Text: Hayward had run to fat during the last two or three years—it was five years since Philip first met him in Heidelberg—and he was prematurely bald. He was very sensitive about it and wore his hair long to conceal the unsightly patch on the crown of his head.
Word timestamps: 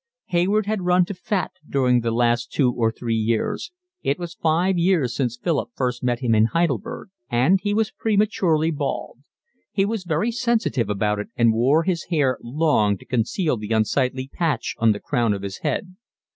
Hayward 0.29 0.65
had 0.65 0.81
run 0.81 1.05
to 1.05 1.13
fat 1.13 1.51
during 1.69 1.99
the 1.99 2.09
last 2.09 2.51
two 2.51 2.73
or 2.73 2.91
three 2.91 3.13
years—it 3.13 4.17
was 4.17 4.33
five 4.33 4.75
years 4.75 5.15
since 5.15 5.37
Philip 5.37 5.69
first 5.75 6.01
met 6.01 6.21
him 6.21 6.33
in 6.33 6.45
Heidelberg—and 6.45 7.59
he 7.61 7.75
was 7.75 7.91
prematurely 7.91 8.71
bald. 8.71 9.19
He 9.71 9.85
was 9.85 10.03
very 10.03 10.31
sensitive 10.31 10.89
about 10.89 11.19
it 11.19 11.27
and 11.35 11.53
wore 11.53 11.83
his 11.83 12.05
hair 12.05 12.39
long 12.41 12.97
to 12.97 13.05
conceal 13.05 13.57
the 13.57 13.73
unsightly 13.73 14.27
patch 14.27 14.73
on 14.79 14.91
the 14.91 14.99
crown 14.99 15.35
of 15.35 15.43
his 15.43 15.59
head. 15.59 15.95